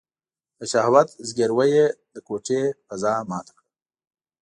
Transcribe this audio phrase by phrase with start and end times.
[0.59, 3.67] د شهوت ځګيروی يې د کوټې فضا ماته کړه.